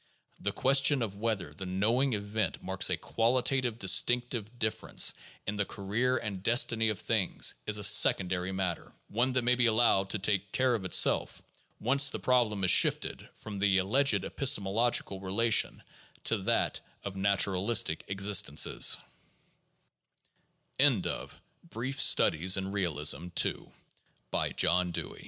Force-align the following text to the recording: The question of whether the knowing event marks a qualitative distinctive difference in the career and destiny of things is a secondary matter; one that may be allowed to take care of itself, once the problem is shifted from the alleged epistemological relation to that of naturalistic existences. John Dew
The 0.39 0.51
question 0.51 1.03
of 1.03 1.17
whether 1.17 1.53
the 1.53 1.67
knowing 1.67 2.13
event 2.13 2.63
marks 2.63 2.89
a 2.89 2.97
qualitative 2.97 3.77
distinctive 3.77 4.57
difference 4.57 5.13
in 5.45 5.57
the 5.57 5.65
career 5.65 6.17
and 6.17 6.41
destiny 6.41 6.89
of 6.89 6.99
things 6.99 7.53
is 7.67 7.77
a 7.77 7.83
secondary 7.83 8.51
matter; 8.51 8.93
one 9.09 9.31
that 9.33 9.43
may 9.43 9.53
be 9.53 9.67
allowed 9.67 10.09
to 10.09 10.17
take 10.17 10.51
care 10.53 10.73
of 10.73 10.85
itself, 10.85 11.43
once 11.79 12.09
the 12.09 12.17
problem 12.17 12.63
is 12.63 12.71
shifted 12.71 13.29
from 13.35 13.59
the 13.59 13.77
alleged 13.77 14.23
epistemological 14.23 15.19
relation 15.19 15.83
to 16.23 16.39
that 16.39 16.81
of 17.03 17.15
naturalistic 17.15 18.03
existences. 18.07 18.97
John 20.79 21.29
Dew 24.91 25.15